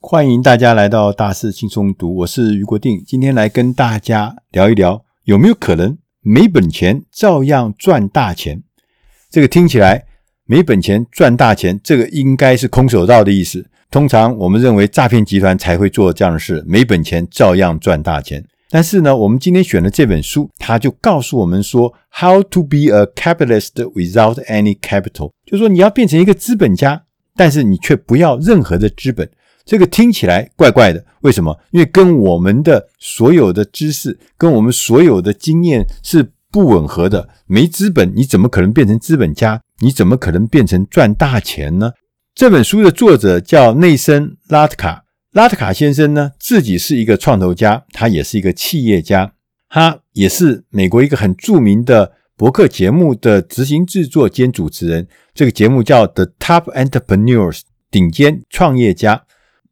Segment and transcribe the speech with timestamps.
[0.00, 8.62] 欢迎大家来到大师轻松读，我是余国定，今天来跟大家聊一聊，有没有可能没本钱照样赚大钱？
[9.30, 10.04] 这个听起来
[10.44, 13.66] 没本钱赚大钱，这个应该是空手道的意思。
[13.90, 18.44] 通常我们认为诈骗集团才会做这样的事，没本钱照样赚大钱。
[18.68, 27.04] 但是呢，我们今天选的这本书，它就告诉我们说，How to be a capitalist without any capital，就是说你要变成一个资本家，
[27.34, 29.28] 但是你却不要任何的资本。
[29.66, 31.58] 这个听起来怪怪的，为什么？
[31.72, 37.28] 因为跟我们的所有的知识、跟我们所有的经验是不吻合的。
[37.46, 39.60] 没资本，你怎么可能变成资本家？
[39.80, 41.92] 你怎么可能变成赚大钱呢？
[42.32, 45.02] 这本书的作者叫内森·拉特卡。
[45.32, 49.32] 拉特卡先生呢，自己是一个创投家，他也是一个企业家，
[49.68, 55.08] 他也是美国一个很著名的博客节目的执行制作兼主持人。
[55.34, 57.58] 这个节目叫《The Top Entrepreneurs》，
[57.90, 59.24] 顶尖创业家。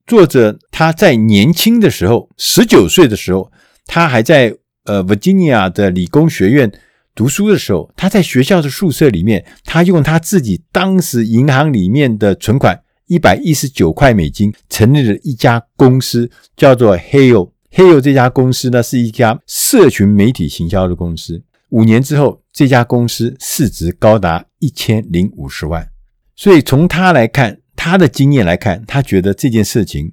[0.06, 3.50] 作者他在年轻的时候，十九岁的时候，
[3.86, 6.70] 他还在呃 Virginia 的理工学院
[7.14, 17.50] 读书的时候，他在学校的宿舍里面，他用他自己当时银行里面的存款一百一十九块美金，成立了一家公司，叫做 Hale。
[17.72, 21.42] Hale 这家公司呢，是一家社群媒体行销的公司。
[21.70, 25.88] 五年之后，这家公司市值高达一千零五十万。
[26.36, 27.58] 所以从他来看。
[27.84, 30.12] 他的经验来看，他觉得这件事情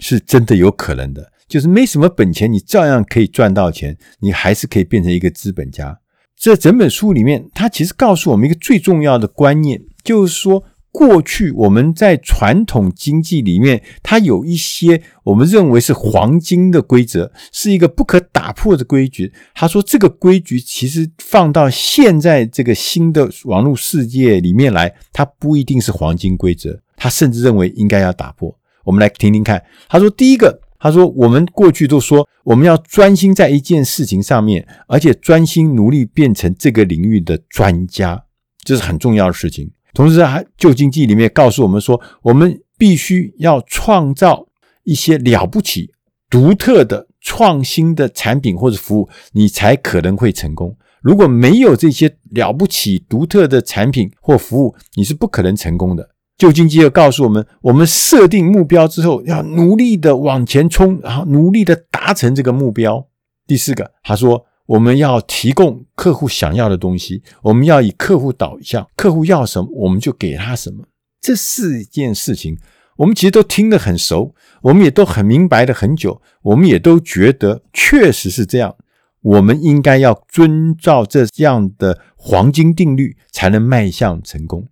[0.00, 6.00] 是真的有可能的，就是没什么本钱，你照样可以赚到钱，你还是可以变成一个资本家。
[6.36, 10.64] 这整本书里面，他其实告诉我们一个最重要的观念，就是说。
[10.90, 19.32] 过去我们在传统经济里面，它有一些我们认为是黄金的规则，是一个不可打破的规矩。
[19.54, 26.80] 他说，这个规矩其实放到现在这个新的网络世界里面来，它不一定是黄金规则。
[26.98, 28.54] 他甚至认为应该要打破。
[28.84, 29.62] 我们来听听看。
[29.88, 38.24] 他说，第一个，他说我们过去都说我们要专心在一件事情上面，而且专心努力变成这个领域的专家，
[38.64, 39.70] 这是很重要的事情。
[39.94, 44.46] 同时，还旧经济里面告诉我们说，我们必须要创造
[44.84, 45.92] 一些了不起、
[46.30, 50.76] 独特的、创新的产品或者服务，你才可能会成功。
[51.02, 56.08] 如果没有这些了不起、独特的产品或服务，你是不可能成功的。
[56.38, 63.06] 旧经济又告诉我们，我们设定目标之后，要努力的往前冲，然后努力的达成这个目标。
[63.46, 64.46] 第四个，他说。
[64.68, 70.84] 我们要提供客户想要的东西，我们要以客户导向，客户要什么我们就给他什么。
[71.22, 72.58] 这四件事情，
[72.98, 78.76] 我们其实都听得很熟，我们也都很明白的很久，我们也都觉得确实是这样。
[79.22, 84.68] 我们应该要遵照这样的黄金定律，才能迈向成功。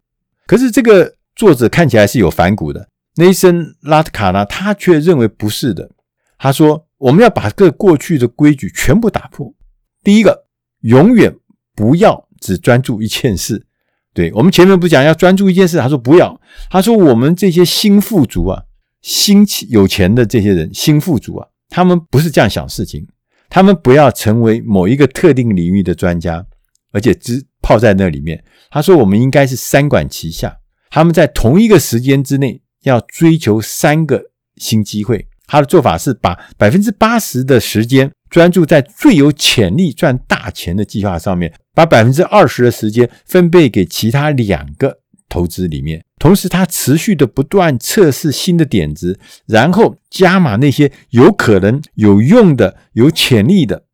[0.46, 5.90] 可是这个作者看起来是有反骨的，内森拉特卡呢，他却认为不是的。
[6.38, 9.54] 他说，我们要把这过去的规矩全部打破。
[10.02, 10.46] 第一个，
[10.80, 11.36] 永远
[11.74, 13.66] 不要只专注一件事。
[14.14, 16.40] 对，我们前面不讲要专注一件事，他说不要。
[16.70, 18.62] 他说我们这些新富足啊，
[19.02, 23.06] 新有钱的这些人，新富足啊，他们不是这样想事情。
[23.50, 26.46] 他们不要成为某一个特定领域的专家，
[26.92, 28.42] 而且只泡在那里面。
[28.70, 30.56] 他说我们应该是三管齐下，
[30.96, 35.28] 他们在同一个时间之内要追求三个新机会。
[35.46, 38.10] 他的做法是把百分之八十的时间。
[38.30, 44.98] 专注在最有潜力赚大钱的计划上面，把百分之二十的时间分配给其他两个
[45.28, 46.02] 投资里面。
[46.18, 53.84] 同时，他持续的不断测试新的点子，然后加码那些有可能有用的、有潜力的。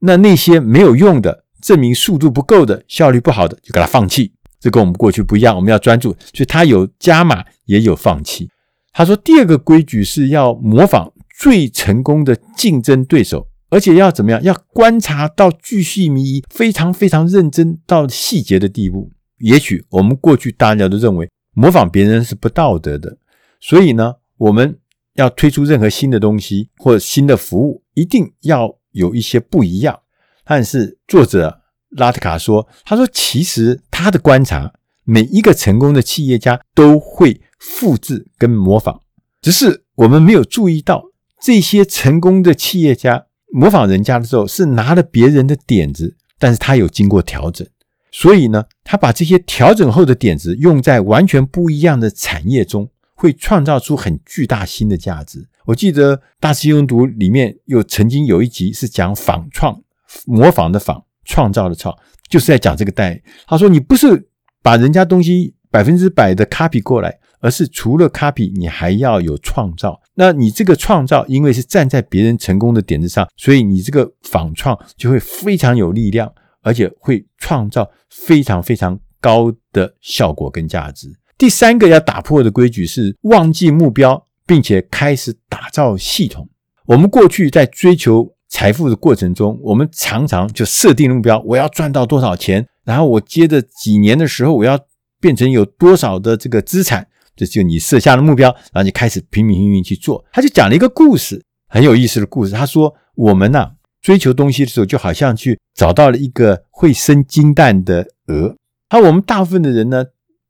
[0.00, 4.32] 那那些没有用的、证明速度不够的、效率不好的，就给他放弃。
[4.60, 8.48] 这跟我们过去不一样，我们要专注，所以他有加码，也有放弃。
[8.92, 13.48] 他说，第二个规矩是要模仿最成功的竞争对手。
[13.70, 14.42] 而且要怎么样？
[14.42, 19.12] 要观察到巨细靡遗，非常非常认真到细节的地步。
[19.40, 23.18] 也许我们过去大家都认为模仿别人是不道德的，
[23.60, 24.78] 所以呢，我们
[25.16, 30.00] 要推出任何新的东西或新的服务，一定要有一些不一样。
[30.46, 31.57] 但是作者
[31.90, 34.72] 拉特卡说：“他说其实他的观察，
[35.04, 39.00] 每一个成功的企业家都会复制跟模仿，
[39.40, 41.04] 只是我们没有注意到
[41.40, 47.66] 这些成功的企业家。”模仿人家的时候是拿了别人的点子，但是他有经过调整，
[48.12, 55.48] 所以呢，他把这些调整后的点子用在完全不一样的产业中，会创造出很巨大新的价值。
[55.64, 59.80] 我记得《大师轻松读》里面有曾经有一集是讲仿创，
[60.26, 61.94] 模仿的仿，创造的创，
[62.28, 63.22] 就是在讲这个概念。
[63.46, 64.28] 他说：“你不是
[64.62, 70.00] 把人家东西百分之百的 copy 过来，而是除了 copy，你还要有创造。
[70.14, 76.32] 那你这个创造，因为是站在别人成功的点子上，所以你这个仿创就会非常有力量，
[76.62, 81.12] 而且会创造非常非常高的效果跟价值。
[81.36, 86.48] 第三个要打破的规矩是忘记目标，并且开始打造系统。
[86.86, 94.78] 我们过去在追求财富的过程中，我们常常就设定目标，我要赚到多少钱，然后我接着几年的时候，我要
[95.20, 97.06] 变成有多少的这个资产。
[97.36, 100.24] 这就你设下的目标，然后你开始拼命拼命去做。
[100.32, 102.50] 他就讲了一个故事，很有意思的故事。
[102.52, 103.70] 他说：“我们呐，
[104.02, 108.56] 追求东西的时候，就好像去找到了一个会生金蛋的鹅。
[108.88, 110.06] 而我们大部分的人呢，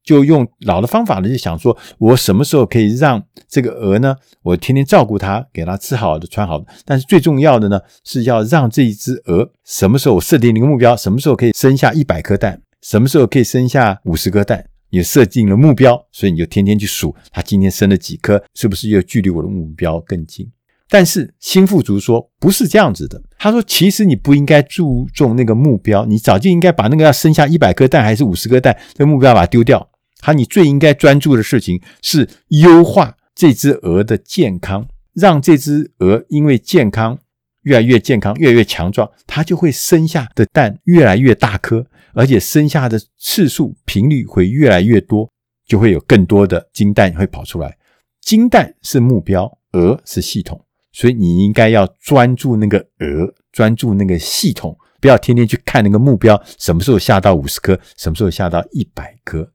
[0.08, 4.16] 就用老的方法呢，就想说，我什么时候可以让这个鹅呢？
[4.42, 6.64] 我天天照顾它，给它吃好的，穿好的。
[6.86, 20.50] 但是最重要的呢，是要让这一只鹅什么时候我设定一个目标，什么时候可以生下一百颗蛋，什么时候可以生下五十颗蛋。”你设定了目标，所以你就天天去数它今天生了几颗，是不是又距离我的目标更近？
[20.88, 23.20] 但是新富足说不是这样子的。
[23.38, 29.86] 他说，其实你不应该注重那个目标，你早就应该把那个要生下一百颗蛋还是五十颗蛋的目标把它丢掉。
[30.20, 37.18] 他你最应该专注的事情是优化这只鹅的健康，让这只鹅因为健康。
[37.62, 41.84] 越来越健康，越来越强壮，它就会生下的蛋越来越大颗，
[42.14, 45.28] 而且生下的次数频率会越来越多，
[45.66, 47.76] 就会有更多的金蛋会跑出来。
[48.22, 59.52] 金蛋是目标，鹅是系统，所以你应该要专注那个鹅，专注那个系统，不要天天去看那个目标，什么时候下到五十颗，什么时候下到一百颗。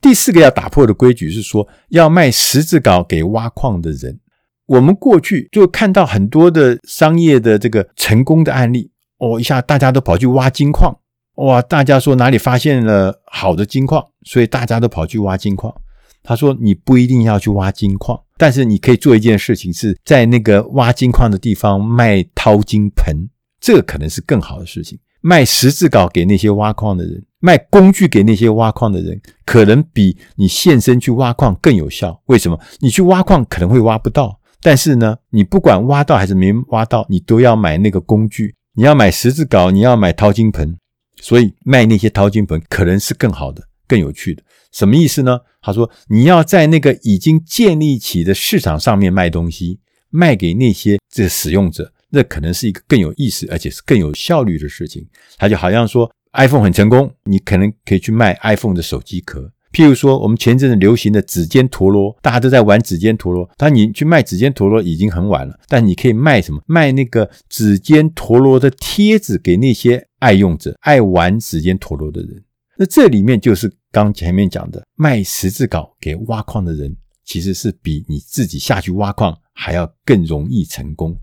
[0.00, 4.20] 第四个要打破的规矩是说，要卖十字镐给挖矿的人。
[4.66, 10.98] 我们过去就看到很多的商业的这个成功的案例哦，一下大家都跑去挖金矿，
[11.36, 11.62] 哇！
[11.62, 15.74] 大家说哪里发现了好的金矿，所以大家都跑去挖金矿。
[16.22, 23.30] 他说你不一定要去挖金矿，但是你可以做一件事情，是在那个挖金矿的地方卖淘金盆，
[23.60, 24.98] 这可能是更好的事情。
[25.20, 32.20] 卖十字镐给那些挖矿的人，卖工具给那些挖矿的人，可能比你现身去挖矿更有效。
[32.26, 32.58] 为什么？
[32.80, 34.38] 你去挖矿可能会挖不到。
[34.60, 38.54] 但是呢，你不管挖到还是没挖到，你都要买那个工具。
[38.74, 40.76] 你要买十字镐，你要买淘金盆，
[41.20, 44.42] 所以卖那些淘金盆可能是更好的、更有趣的。
[44.72, 45.38] 什么意思呢？
[45.60, 49.80] 他说你要在那个已经建立起的市场上面卖东西，
[50.10, 55.06] 卖给那些这使用者，那可能是一个更有意思，而且是更有效率的事情。
[55.36, 59.52] 他就好像说，iPhone 很成功，你可能可以去卖 iPhone 的手机壳。
[59.70, 63.48] 譬如说，我们前阵子流行的指尖陀螺，大家都在玩指尖陀螺。
[63.58, 66.60] 当你去卖指尖陀螺已经很晚了，但你可以卖什么？
[66.66, 72.42] 卖那个指尖陀螺的贴纸给那些爱用者、爱玩指尖陀螺的人。
[72.78, 81.14] 那这里面就是刚前面讲的，卖十字镐给挖矿的人，其实是比你自己下去挖矿还要更容易成功。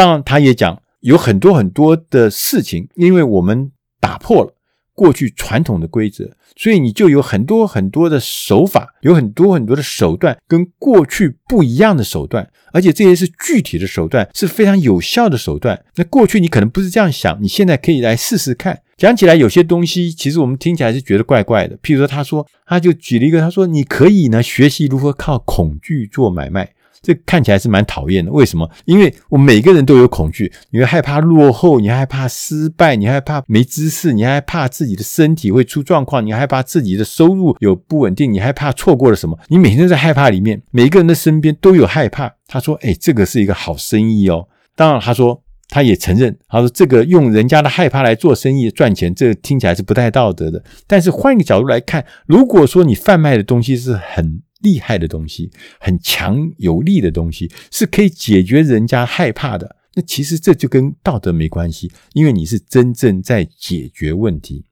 [0.00, 3.70] 当然，他也讲有很多很多的事情，因为我们
[4.00, 4.54] 打破了。
[4.94, 15.78] 过去传统的规则，所以你就有很多很多的手法，有很多很多的手段，跟过去不一样的手段，而且这些是具体的手段，是非常有效的手段。
[15.96, 18.80] 那过去你可能不是这样想，你现在可以来试试看。
[18.96, 21.76] 讲起来有些东西，其实我们听起来是觉得怪怪的。
[21.82, 26.72] 譬如说，他说，他就举了一个，他说，你可以呢学习如何靠恐惧做买卖。
[27.02, 28.70] 这看起来是蛮讨厌的，为什么？
[28.84, 40.60] 因为我每个人都有恐惧，你会害怕落后，你害怕失败，你害怕没知识，你害怕自己的身体会出状况，你害怕自己的收入有不稳定，你害怕错过了什么，你每天在害怕里面。
[40.70, 42.34] 每个人的身边都有害怕。
[42.46, 50.62] 他说：“哎，这个是一个好生意哦。”当然，他说他也承认，他说这个用人家的害怕来做生意赚钱，这个听起来是不太道德的。
[50.86, 59.76] 但是换一个角度来看，如果说你贩卖的东西是很厉害的东西，很强有力的东西，是可以解决人家害怕的。
[59.94, 64.64] 那其实这就跟道德没关系，因为你是真正在解决问题，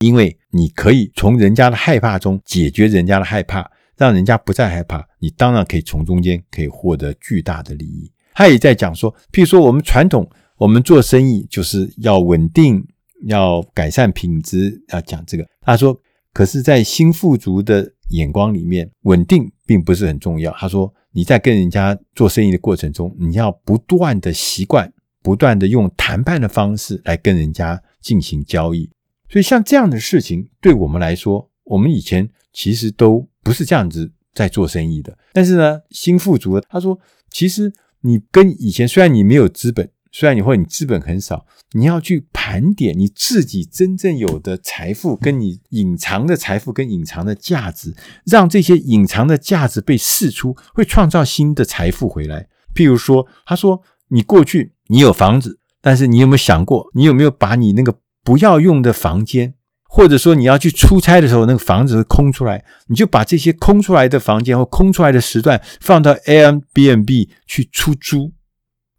[0.00, 5.02] 因为你可以从人家的害怕中解决人家的害怕，让人家不再害怕。
[5.18, 8.12] 你当然可以从中间可以获得巨大的利益。
[8.34, 12.86] 他也在讲说，譬如说我们传统，我们做生意就是要稳定，
[13.28, 15.46] 要改善品质，要讲这个。
[15.62, 15.98] 他说，
[16.34, 17.94] 可是，在新富足的。
[18.08, 20.52] 眼光里面，稳定并不是很重要。
[20.52, 28.90] 他说，你在跟人家做生意的过程中，你要不断的习惯，不断的用谈判的方式来跟人家进行交易。
[29.28, 35.16] 所以像这样的事情，对我们来说，我们以前其实都不是这样子在做生意的。
[35.32, 36.98] 但是呢，新富足，他说，
[37.30, 37.72] 其实
[38.02, 39.90] 你跟以前虽然你没有资本。
[40.18, 47.94] 虽然你或你资本很少，你要去盘点你自己真正有的财富，跟你隐藏的财富跟隐藏的价值，
[48.24, 52.48] 让这些隐藏的价值被释出，会创造新的财富回来。
[52.74, 57.94] 譬如说，他说你过去你有房子，但是你有没有想过，你有没有把你那个
[58.24, 59.52] 不要用的房间，
[59.86, 68.32] 或者说你要去出差的时候，那个房子是空出来，你就把这些空出来的房间或空出来的时段放到 Airbnb 去出租。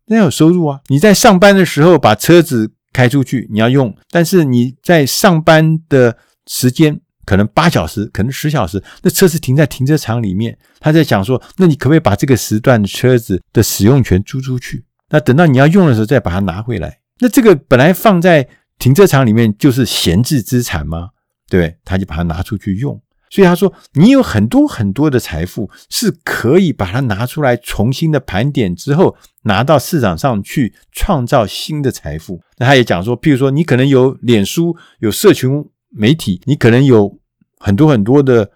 [0.07, 0.79] 那要有收入啊！
[0.87, 14.85] 你在上班的时候把车子开出去，你要用，但是你在上班的时间可能八小时，可能十小时，那车子停在停车场里面，他在想说，那你可不可以把这个时段的车子的使用权租出去？
[15.09, 16.99] 那等到你要用的时候再把它拿回来。
[17.19, 18.47] 那这个本来放在
[18.79, 21.09] 停车场里面就是闲置资产吗？
[21.49, 23.01] 对，他就把它拿出去用。
[23.29, 32.41] 所以他说，你有很多很多的财富是可以把它拿出来，重新的盘点之后，拿到市场上去创造新的财富。
[32.57, 37.19] 那他也讲说，譬如说，你可能有脸书，有社群媒体，你可能有
[37.59, 38.51] 很多很多的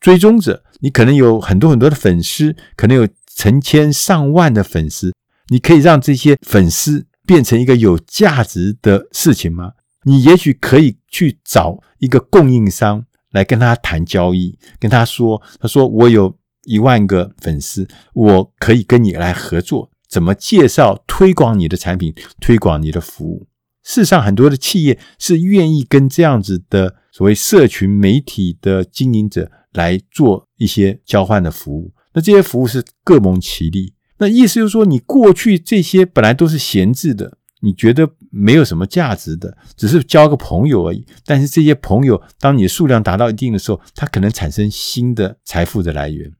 [0.00, 5.14] 追踪者，你可能有很多很多的粉丝，可能有成千上万的粉丝。
[5.48, 9.72] 你可以让这些粉丝变成一个有价值的事情吗？
[10.02, 13.05] 你也许可以去找一个供应商。
[13.32, 23.46] 来跟他谈交易，跟他说：“他说我有一万个粉丝，我可以跟你来合作，怎么介绍、推广你的产品，推广你的服务。
[23.82, 31.92] 事实上，很多的企业是愿意跟这样子的所谓社群媒体的经营者来做一些交换的服务。
[32.14, 33.94] 那这些服务是各蒙其利。
[34.18, 41.04] 那意思就是说，你过去这些本来都是闲置的。”你觉得没有什么价值的，只是交个朋友而已。
[41.24, 46.30] 但是这些朋友，当你的数量达到一定的时候，它可能产生新的财富的来源。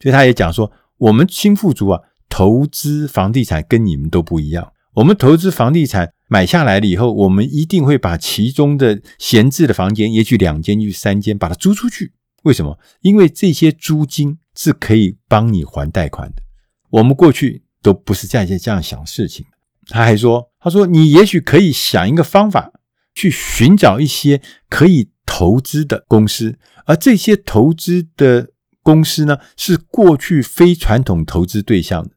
[0.00, 4.72] 所以他也讲说，我们新富族啊，投资房地产跟你们都不一样。
[4.94, 12.12] 我们投资房地产买下来了以后，我们一定会把其中的闲置的房间，也许两间、也许三间，把它租出去。
[12.42, 12.78] 为什么？
[13.00, 16.42] 因为这些租金是可以帮你还贷款的。
[16.90, 19.46] 我们过去都不是这样这样想事情。
[19.86, 22.72] 他还说：“他说你也许可以想一个方法，
[23.14, 28.48] 去寻找一些可以投资的公司，而这些投资的
[28.82, 32.10] 公司呢，是过去非传统投资对象的。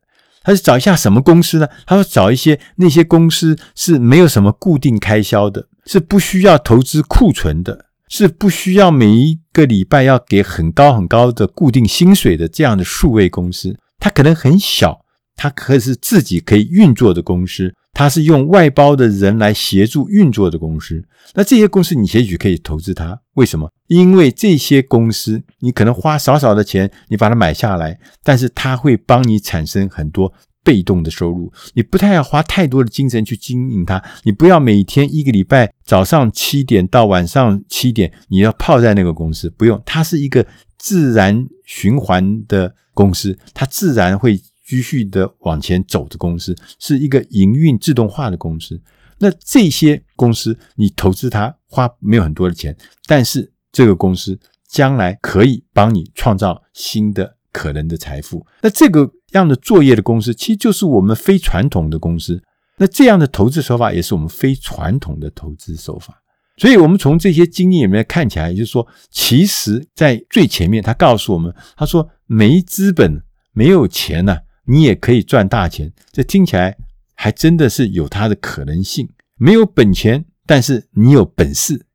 [0.44, 1.68] 他是找一下什么公司呢？
[1.86, 13.78] 他说找一些那些公司是没有什么固定开销的，是不需要投资库存的，是不需要每一个礼拜要给很高很高的固定薪水的这样的数位公司。
[14.00, 21.04] 它可能很小。”它可是自己可以运作的公司，它是用外包的人来协助运作的公司。
[21.34, 23.72] 那这些公司你也许可以投资它，为什么？
[23.88, 30.34] 因为这些公司你可能花少少的钱，你把它买下来，但是它会帮你产生很多
[30.64, 31.52] 被动的收入。
[31.74, 40.46] 你不太要花太多的精神去经营它，你不要每天一个礼拜早上七点到晚上七点你要泡在那个公司，不用，它是一个
[40.78, 44.42] 自然循环的公司，它自然会。
[44.72, 48.82] 继续的往前走的公司是一个营运自动化的公司。
[49.20, 52.74] 那这些公司你投资它花没有很多的钱，
[53.06, 58.46] 但是这个公司将来可以帮你创造新的可能的财富。
[58.62, 62.42] 那这个样的作业的公司，其实就是我们非传统的公司。
[62.78, 66.18] 那这样的投资手法也是我们非传统的投资手法。
[66.58, 74.38] 所以，我们从这些经验里面看起来，也就是说，其实在最前面，他告诉我们，他说没资本，没有钱呢、
[74.72, 76.78] 你也可以赚大钱，这听起来
[77.14, 79.10] 还真的是有它的可能性。
[79.38, 81.88] 没有本钱，但是你有本事。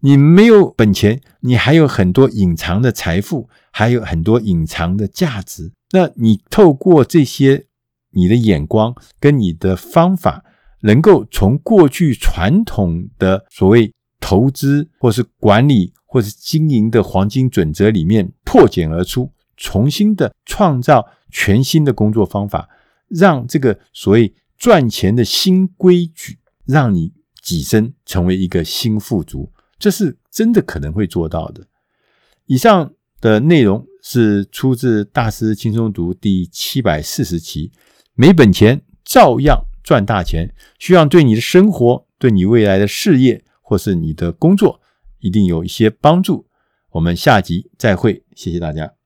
[0.00, 5.72] 你没有本钱，你还有很多隐藏的财富，还有很多隐藏的价值。
[5.90, 7.66] 那你透过这些
[8.12, 10.42] 你的眼光跟你的方法，
[10.80, 21.06] 能够从过去传统的所谓投资或是管理或是经营的黄金准则里面破茧而出，重新的创造。
[21.32, 22.68] 全新的工作方法，
[23.08, 27.12] 让这个所谓赚钱的新规矩，让你
[27.42, 31.66] 跻身成为一个新富足，这是真的可能会做到的。
[32.46, 37.72] 以上的内容是出自《大师轻松读》第七百四十期，
[38.14, 44.80] 没本钱照样赚大钱，希望对你的生活、对你未来的事业或是你的工作，
[45.20, 46.46] 一定有一些帮助。
[46.90, 48.92] 我们下集再会，谢谢大家。